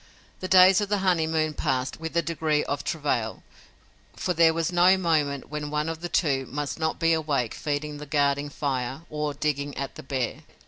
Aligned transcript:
The 0.39 0.47
days 0.47 0.81
of 0.81 0.89
the 0.89 0.97
honeymoon 1.05 1.53
passed 1.53 1.99
with 1.99 2.17
a 2.17 2.23
degree 2.23 2.63
of 2.63 2.83
travail, 2.83 3.43
for 4.15 4.33
there 4.33 4.51
was 4.51 4.71
no 4.71 4.97
moment 4.97 5.51
when 5.51 5.69
one 5.69 5.87
of 5.87 6.01
the 6.01 6.09
two 6.09 6.47
must 6.49 6.79
not 6.79 6.99
be 6.99 7.13
awake 7.13 7.53
feeding 7.53 7.99
the 7.99 8.07
guarding 8.07 8.49
fire 8.49 9.03
or 9.11 9.35
digging 9.35 9.77
at 9.77 9.93
the 9.93 10.01
bear. 10.01 10.37